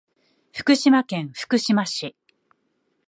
[0.51, 2.15] 福島県福島市